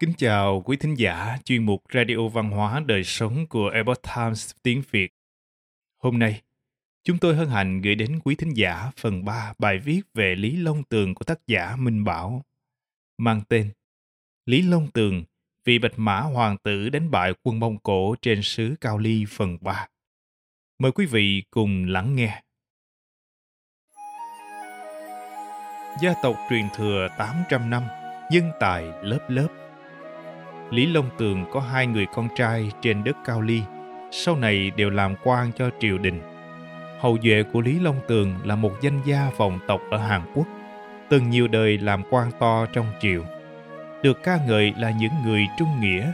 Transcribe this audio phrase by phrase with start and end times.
[0.00, 4.50] Kính chào quý thính giả chuyên mục Radio Văn hóa Đời Sống của Epoch Times
[4.62, 5.12] tiếng Việt.
[6.02, 6.42] Hôm nay,
[7.04, 10.56] chúng tôi hân hạnh gửi đến quý thính giả phần 3 bài viết về Lý
[10.56, 12.42] Long Tường của tác giả Minh Bảo,
[13.18, 13.70] mang tên
[14.46, 15.24] Lý Long Tường
[15.64, 19.58] vị bạch mã hoàng tử đánh bại quân Mông Cổ trên xứ Cao Ly phần
[19.60, 19.88] 3.
[20.78, 22.42] Mời quý vị cùng lắng nghe.
[26.02, 27.82] Gia tộc truyền thừa 800 năm,
[28.30, 29.63] nhân tài lớp lớp
[30.70, 33.62] Lý Long Tường có hai người con trai trên đất Cao Ly,
[34.10, 36.20] sau này đều làm quan cho triều đình.
[37.00, 40.46] Hậu duệ của Lý Long Tường là một danh gia vọng tộc ở Hàn Quốc,
[41.08, 43.24] từng nhiều đời làm quan to trong triều.
[44.02, 46.12] Được ca ngợi là những người trung nghĩa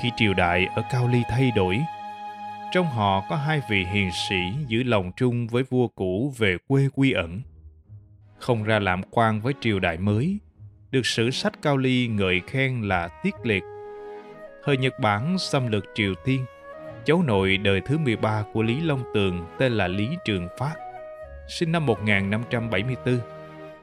[0.00, 1.80] khi triều đại ở Cao Ly thay đổi.
[2.72, 6.88] Trong họ có hai vị hiền sĩ giữ lòng trung với vua cũ về quê
[6.94, 7.40] quy ẩn.
[8.38, 10.38] Không ra làm quan với triều đại mới,
[10.90, 13.62] được sử sách Cao Ly ngợi khen là tiết liệt
[14.64, 16.44] Thời Nhật Bản xâm lược Triều Tiên,
[17.04, 20.74] cháu nội đời thứ 13 của Lý Long Tường tên là Lý Trường Phát,
[21.48, 23.18] sinh năm 1574,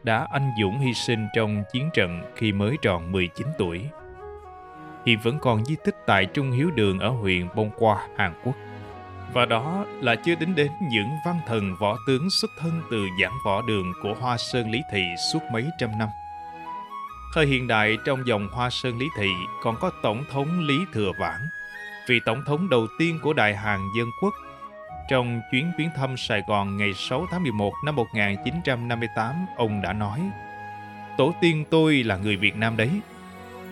[0.03, 3.81] đã anh dũng hy sinh trong chiến trận khi mới tròn 19 tuổi.
[5.05, 8.55] Hiện vẫn còn di tích tại Trung Hiếu Đường ở huyện Bông Qua, Hàn Quốc.
[9.33, 13.37] Và đó là chưa tính đến những văn thần võ tướng xuất thân từ giảng
[13.45, 15.03] võ đường của Hoa Sơn Lý Thị
[15.33, 16.09] suốt mấy trăm năm.
[17.33, 19.29] Thời hiện đại trong dòng Hoa Sơn Lý Thị
[19.63, 21.47] còn có Tổng thống Lý Thừa Vãn,
[22.07, 24.33] vị tổng thống đầu tiên của Đại Hàn Dân Quốc.
[25.09, 30.19] Trong chuyến viếng thăm Sài Gòn ngày 6 tháng 11 năm 1958, ông đã nói
[31.17, 32.89] Tổ tiên tôi là người Việt Nam đấy.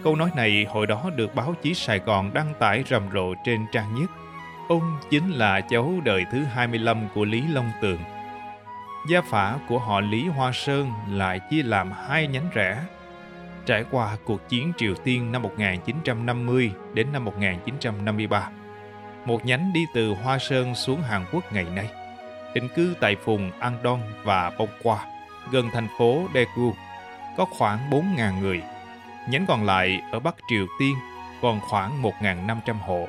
[0.03, 3.65] Câu nói này hồi đó được báo chí Sài Gòn đăng tải rầm rộ trên
[3.71, 4.11] trang nhất.
[4.69, 7.99] Ông chính là cháu đời thứ 25 của Lý Long Tường.
[9.09, 12.83] Gia phả của họ Lý Hoa Sơn lại chia làm hai nhánh rẽ
[13.65, 18.49] trải qua cuộc chiến Triều Tiên năm 1950 đến năm 1953.
[19.25, 21.89] Một nhánh đi từ Hoa Sơn xuống Hàn Quốc ngày nay,
[22.53, 25.05] định cư tại vùng Andong và Bông Qua,
[25.51, 26.73] gần thành phố Daegu,
[27.37, 28.61] có khoảng 4.000 người.
[29.29, 30.95] Nhánh còn lại ở Bắc Triều Tiên
[31.41, 33.07] còn khoảng 1.500 hộ.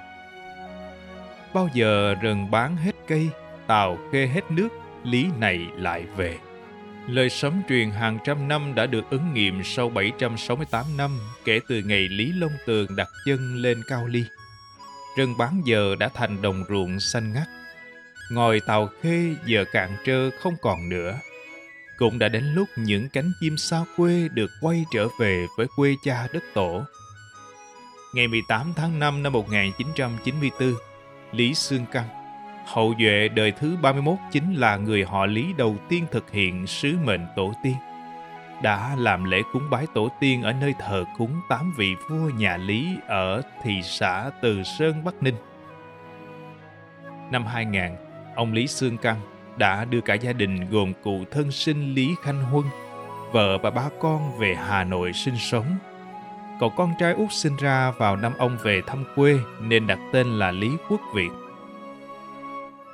[1.54, 3.30] Bao giờ rừng bán hết cây,
[3.66, 4.68] tàu kê hết nước,
[5.04, 6.38] lý này lại về.
[7.08, 11.82] Lời sấm truyền hàng trăm năm đã được ứng nghiệm sau 768 năm kể từ
[11.82, 14.24] ngày Lý Long Tường đặt chân lên Cao Ly.
[15.18, 17.48] Rừng bán giờ đã thành đồng ruộng xanh ngắt.
[18.30, 21.14] Ngòi tàu khê giờ cạn trơ không còn nữa.
[21.96, 25.94] Cũng đã đến lúc những cánh chim xa quê được quay trở về với quê
[26.04, 26.84] cha đất tổ.
[28.14, 30.74] Ngày 18 tháng 5 năm 1994,
[31.32, 32.15] Lý Sương Căng
[32.66, 36.96] Hậu duệ đời thứ 31 chính là người họ Lý đầu tiên thực hiện sứ
[37.04, 37.74] mệnh tổ tiên.
[38.62, 42.56] Đã làm lễ cúng bái tổ tiên ở nơi thờ cúng tám vị vua nhà
[42.56, 45.34] Lý ở thị xã Từ Sơn, Bắc Ninh.
[47.30, 47.82] Năm 2000,
[48.34, 49.20] ông Lý Sương Căng
[49.56, 52.64] đã đưa cả gia đình gồm cụ thân sinh Lý Khanh Huân,
[53.32, 55.76] vợ và ba con về Hà Nội sinh sống.
[56.60, 60.26] Cậu con trai út sinh ra vào năm ông về thăm quê nên đặt tên
[60.26, 61.30] là Lý Quốc Việt.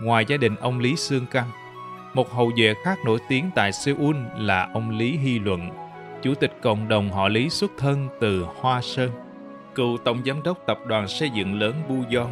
[0.03, 1.51] Ngoài gia đình ông Lý Sương Căng,
[2.15, 5.71] một hậu duệ khác nổi tiếng tại Seoul là ông Lý Hy Luận,
[6.23, 9.11] chủ tịch cộng đồng họ Lý xuất thân từ Hoa Sơn,
[9.75, 12.31] cựu tổng giám đốc tập đoàn xây dựng lớn Buyon,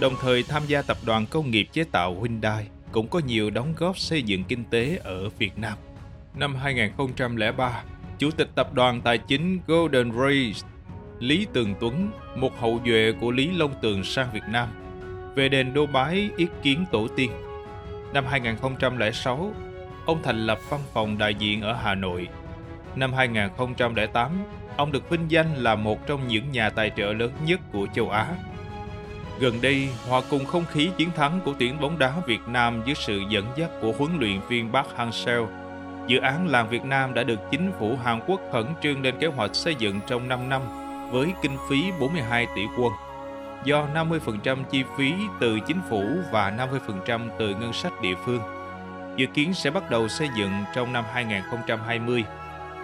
[0.00, 3.74] đồng thời tham gia tập đoàn công nghiệp chế tạo Hyundai, cũng có nhiều đóng
[3.78, 5.78] góp xây dựng kinh tế ở Việt Nam.
[6.34, 7.82] Năm 2003,
[8.18, 10.68] Chủ tịch tập đoàn tài chính Golden Race
[11.20, 14.68] Lý Tường Tuấn, một hậu duệ của Lý Long Tường sang Việt Nam,
[15.34, 17.30] về đền Đô Bái ý kiến tổ tiên.
[18.14, 19.52] Năm 2006,
[20.06, 22.28] ông thành lập văn phòng đại diện ở Hà Nội.
[22.96, 24.30] Năm 2008,
[24.76, 28.10] ông được vinh danh là một trong những nhà tài trợ lớn nhất của châu
[28.10, 28.26] Á.
[29.40, 32.94] Gần đây, hòa cùng không khí chiến thắng của tuyển bóng đá Việt Nam dưới
[32.94, 35.46] sự dẫn dắt của huấn luyện viên Park Hang-seo,
[36.06, 39.26] dự án làng Việt Nam đã được chính phủ Hàn Quốc khẩn trương lên kế
[39.26, 40.62] hoạch xây dựng trong 5 năm
[41.10, 43.11] với kinh phí 42 tỷ won
[43.64, 46.50] do 50% chi phí từ chính phủ và
[47.06, 48.40] 50% từ ngân sách địa phương.
[49.16, 52.24] Dự kiến sẽ bắt đầu xây dựng trong năm 2020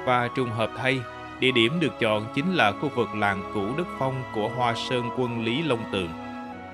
[0.05, 1.01] và trùng hợp thay,
[1.41, 5.11] địa điểm được chọn chính là khu vực làng cũ Đức Phong của Hoa Sơn
[5.19, 6.11] quân Lý Long Tường,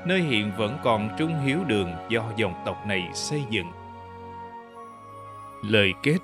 [0.06, 3.66] nơi hiện vẫn còn trung hiếu đường do dòng tộc này xây dựng.
[5.62, 6.18] Lời kết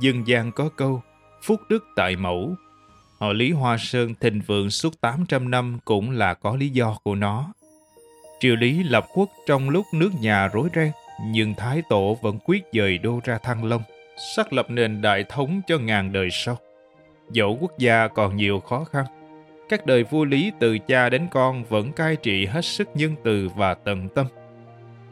[0.00, 1.02] Dân gian có câu
[1.42, 2.56] Phúc đức tại mẫu
[3.18, 7.14] Họ Lý Hoa Sơn thịnh vượng suốt 800 năm cũng là có lý do của
[7.14, 7.52] nó.
[8.40, 10.90] Triều Lý lập quốc trong lúc nước nhà rối ren,
[11.26, 13.82] nhưng Thái Tổ vẫn quyết dời đô ra Thăng Long,
[14.36, 16.58] xác lập nền đại thống cho ngàn đời sau.
[17.30, 19.04] Dẫu quốc gia còn nhiều khó khăn,
[19.68, 23.48] các đời vua Lý từ cha đến con vẫn cai trị hết sức nhân từ
[23.56, 24.26] và tận tâm.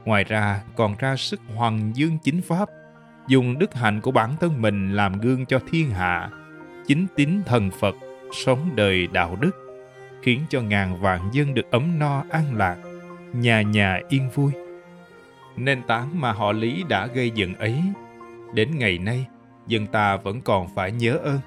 [0.05, 2.69] Ngoài ra còn ra sức hoàng dương chính pháp,
[3.29, 6.31] dùng đức hạnh của bản thân mình làm gương cho thiên hạ,
[6.87, 7.97] chính tín thần Phật,
[8.33, 9.51] sống đời đạo đức,
[10.23, 12.77] khiến cho ngàn vạn dân được ấm no an lạc,
[13.33, 14.53] nhà nhà yên vui.
[15.57, 17.83] Nền tảng mà họ Lý đã gây dựng ấy,
[18.55, 19.27] đến ngày nay,
[19.67, 21.39] dân ta vẫn còn phải nhớ ơn.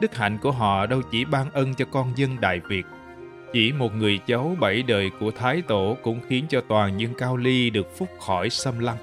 [0.00, 2.86] Đức hạnh của họ đâu chỉ ban ân cho con dân Đại Việt,
[3.52, 7.36] chỉ một người cháu bảy đời của Thái Tổ cũng khiến cho toàn dân Cao
[7.36, 8.96] Ly được phúc khỏi xâm lăng.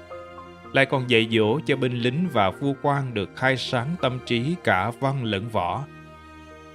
[0.72, 4.54] Lại còn dạy dỗ cho binh lính và vua quan được khai sáng tâm trí
[4.64, 5.84] cả văn lẫn võ.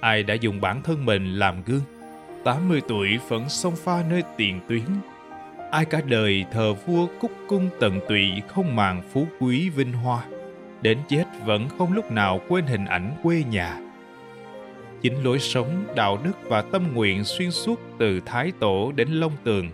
[0.00, 1.82] Ai đã dùng bản thân mình làm gương,
[2.44, 4.84] 80 tuổi vẫn xông pha nơi tiền tuyến.
[5.70, 10.22] Ai cả đời thờ vua cúc cung tận tụy không màng phú quý vinh hoa,
[10.82, 13.80] đến chết vẫn không lúc nào quên hình ảnh quê nhà
[15.02, 19.32] chính lối sống, đạo đức và tâm nguyện xuyên suốt từ Thái Tổ đến Long
[19.44, 19.68] Tường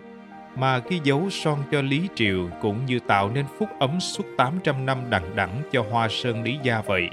[0.57, 4.87] mà ghi dấu son cho Lý Triều cũng như tạo nên phúc ấm suốt 800
[4.87, 7.09] năm đằng đẵng cho Hoa Sơn Lý Gia vậy.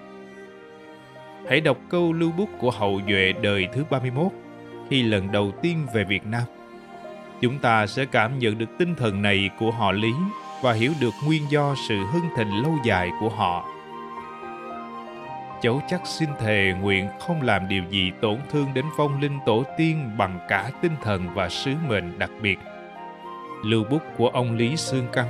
[1.50, 4.32] Hãy đọc câu lưu bút của hậu duệ đời thứ 31
[4.90, 6.44] khi lần đầu tiên về Việt Nam.
[7.42, 10.14] Chúng ta sẽ cảm nhận được tinh thần này của họ Lý
[10.62, 13.66] và hiểu được nguyên do sự hưng thịnh lâu dài của họ
[15.62, 19.64] cháu chắc xin thề nguyện không làm điều gì tổn thương đến phong linh tổ
[19.78, 22.60] tiên bằng cả tinh thần và sứ mệnh đặc biệt.
[23.64, 25.28] Lưu bút của ông Lý Sương Căn,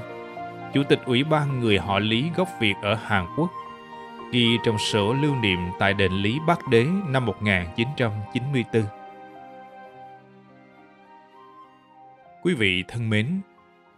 [0.73, 3.51] Chủ tịch Ủy ban người họ Lý gốc Việt ở Hàn Quốc,
[4.31, 8.83] ghi trong sổ lưu niệm tại đền Lý Bắc Đế năm 1994.
[12.43, 13.41] Quý vị thân mến,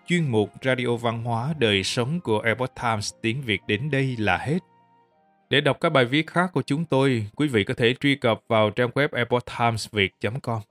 [0.08, 4.38] chuyên mục Radio Văn hóa Đời Sống của Epoch Times tiếng Việt đến đây là
[4.38, 4.60] hết.
[5.50, 8.42] Để đọc các bài viết khác của chúng tôi, quý vị có thể truy cập
[8.48, 10.62] vào trang web epochtimesviet.com.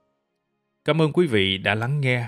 [0.85, 2.27] Cảm ơn quý vị đã lắng nghe,